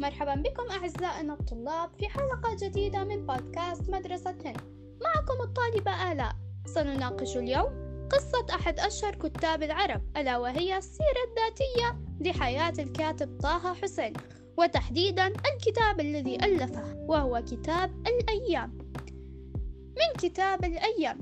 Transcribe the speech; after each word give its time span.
مرحبا 0.00 0.34
بكم 0.34 0.70
أعزائنا 0.70 1.34
الطلاب 1.34 1.90
في 1.98 2.08
حلقة 2.08 2.56
جديدة 2.62 3.04
من 3.04 3.26
بودكاست 3.26 3.90
مدرسة. 3.90 4.30
هند 4.30 4.60
معكم 5.02 5.42
الطالبة 5.42 6.12
آلاء. 6.12 6.32
سنناقش 6.66 7.36
اليوم 7.36 7.86
قصة 8.12 8.46
أحد 8.50 8.80
أشهر 8.80 9.14
كتاب 9.14 9.62
العرب 9.62 10.02
ألا 10.16 10.38
وهي 10.38 10.76
السيرة 10.76 11.22
الذاتية 11.28 12.00
لحياة 12.20 12.72
الكاتب 12.78 13.40
طه 13.40 13.74
حسين 13.74 14.12
وتحديدا 14.58 15.26
الكتاب 15.26 16.00
الذي 16.00 16.36
ألفه 16.36 16.96
وهو 17.08 17.42
كتاب 17.46 18.06
الأيام. 18.06 18.78
من 19.96 20.12
كتاب 20.18 20.64
الأيام؟ 20.64 21.18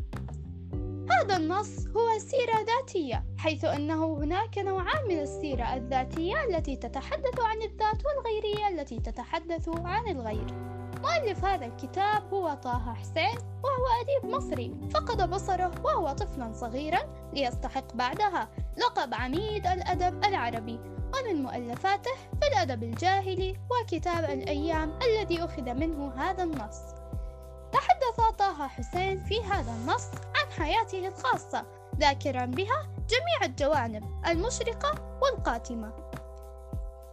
هذا 1.10 1.36
النص 1.36 1.86
هو 1.96 2.18
سيرة 2.18 2.60
ذاتية 2.66 3.24
حيث 3.38 3.64
أنه 3.64 4.14
هناك 4.14 4.58
نوعان 4.58 5.08
من 5.08 5.18
السيرة 5.18 5.74
الذاتية 5.74 6.44
التي 6.44 6.76
تتحدث 6.76 7.40
عن 7.40 7.62
الذات 7.62 8.02
والغيرية 8.04 8.68
التي 8.68 9.00
تتحدث 9.00 9.68
عن 9.68 10.08
الغير. 10.08 10.46
مؤلف 11.02 11.44
هذا 11.44 11.66
الكتاب 11.66 12.34
هو 12.34 12.54
طه 12.54 12.94
حسين 12.94 13.38
وهو 13.64 13.86
أديب 14.00 14.34
مصري. 14.34 14.74
فقد 14.94 15.30
بصره 15.30 15.72
وهو 15.84 16.12
طفلا 16.12 16.52
صغيرا 16.52 17.00
ليستحق 17.32 17.94
بعدها. 17.94 18.48
لقب 18.76 19.14
عميد 19.14 19.66
الأدب 19.66 20.24
العربي 20.24 20.80
ومن 21.14 21.42
مؤلفاته 21.42 22.14
في 22.40 22.48
الأدب 22.48 22.82
الجاهلي 22.82 23.56
وكتاب 23.70 24.24
الأيام 24.24 24.98
الذي 25.02 25.44
أخذ 25.44 25.74
منه 25.74 26.12
هذا 26.12 26.42
النص. 26.42 26.80
تحدث 27.72 28.36
طه 28.38 28.68
حسين 28.68 29.24
في 29.24 29.42
هذا 29.42 29.72
النص 29.72 30.08
حياته 30.58 31.08
الخاصة 31.08 31.66
ذاكرا 32.00 32.44
بها 32.44 32.88
جميع 33.08 33.44
الجوانب 33.44 34.04
المشرقة 34.26 35.18
والقاتمة. 35.22 35.92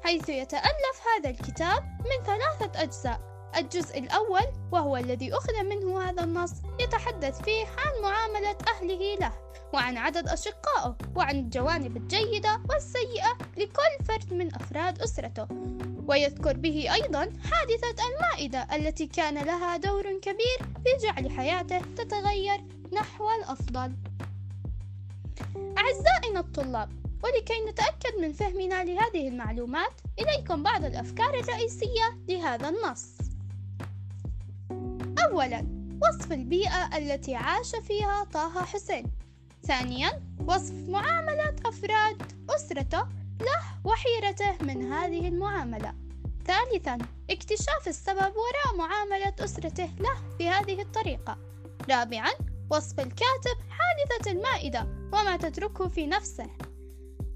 حيث 0.03 0.29
يتألف 0.29 1.07
هذا 1.15 1.29
الكتاب 1.29 1.83
من 1.83 2.25
ثلاثة 2.25 2.81
أجزاء. 2.81 3.31
الجزء 3.57 3.99
الأول 3.99 4.47
وهو 4.71 4.97
الذي 4.97 5.33
أخذ 5.33 5.63
منه 5.63 6.09
هذا 6.09 6.23
النص 6.23 6.53
يتحدث 6.79 7.41
فيه 7.41 7.65
عن 7.65 8.01
معاملة 8.01 8.57
أهله 8.67 9.15
له 9.15 9.31
وعن 9.73 9.97
عدد 9.97 10.27
أشقائه 10.27 10.95
وعن 11.15 11.35
الجوانب 11.35 11.97
الجيدة 11.97 12.61
والسيئة 12.69 13.37
لكل 13.57 14.05
فرد 14.07 14.33
من 14.33 14.55
أفراد 14.55 15.01
أسرته. 15.01 15.47
ويذكر 16.07 16.57
به 16.57 16.93
أيضا 16.93 17.19
حادثة 17.19 18.07
المائدة 18.07 18.67
التي 18.75 19.07
كان 19.07 19.37
لها 19.37 19.77
دور 19.77 20.19
كبير 20.19 20.57
في 20.83 21.05
جعل 21.07 21.31
حياته 21.31 21.81
تتغير 21.97 22.63
نحو 22.93 23.29
الأفضل. 23.31 23.95
أعزائنا 25.77 26.39
الطلاب 26.39 26.89
ولكي 27.23 27.65
نتأكد 27.69 28.19
من 28.21 28.33
فهمنا 28.33 28.83
لهذه 28.83 29.27
المعلومات 29.27 30.01
إليكم 30.19 30.63
بعض 30.63 30.85
الأفكار 30.85 31.39
الرئيسية 31.39 32.17
لهذا 32.27 32.69
النص. 32.69 33.17
أولا 35.25 35.67
وصف 36.03 36.31
البيئة 36.31 36.97
التي 36.97 37.35
عاش 37.35 37.75
فيها 37.75 38.23
طه 38.23 38.65
حسين. 38.65 39.11
ثانيا 39.63 40.23
وصف 40.47 40.89
معاملة 40.89 41.55
أفراد 41.65 42.31
أسرته 42.49 43.07
له 43.41 43.61
وحيرته 43.83 44.65
من 44.65 44.93
هذه 44.93 45.27
المعاملة. 45.27 45.93
ثالثا 46.45 46.97
اكتشاف 47.29 47.87
السبب 47.87 48.33
وراء 48.35 48.77
معاملة 48.77 49.33
أسرته 49.39 49.89
له 49.99 50.37
بهذه 50.39 50.81
الطريقة. 50.81 51.37
رابعا 51.89 52.31
وصف 52.71 52.99
الكاتب 52.99 53.57
حادثة 53.69 54.31
المائدة 54.31 54.87
وما 55.13 55.37
تتركه 55.37 55.87
في 55.87 56.07
نفسه. 56.07 56.47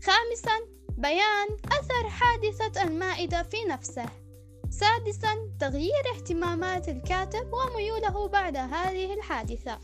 خامسا 0.04 0.60
بيان 0.98 1.48
أثر 1.66 2.10
حادثة 2.10 2.84
المائدة 2.84 3.44
في 3.44 3.58
نفسه. 3.70 4.06
سادسا 4.70 5.50
تغيير 5.60 6.04
اهتمامات 6.16 6.90
الكاتب 6.90 7.52
وميوله 7.54 8.28
بعد 8.28 8.58
هذه 8.58 9.14
الحادثة. 9.14 9.80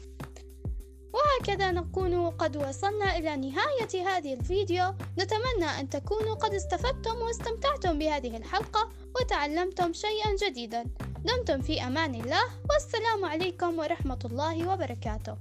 وهكذا 1.14 1.72
نكون 1.72 2.30
قد 2.30 2.58
وصلنا 2.58 3.18
إلى 3.18 3.38
نهاية 3.38 4.08
هذه 4.08 4.34
الفيديو. 4.34 4.94
نتمنى 5.20 5.70
أن 5.80 5.90
تكونوا 5.90 6.36
قد 6.36 6.54
استفدتم 6.54 7.16
واستمتعتم 7.16 8.00
بهذه 8.00 8.38
الحلقة 8.38 8.90
وتعلمتم 9.16 9.94
شيئا 9.94 10.36
جديدا. 10.36 10.86
دمتم 11.26 11.62
في 11.62 11.82
أمان 11.82 12.16
الله 12.16 12.44
والسلام 12.70 13.26
عليكم 13.26 13.80
ورحمة 13.80 14.20
الله 14.26 14.74
وبركاته. 14.74 15.36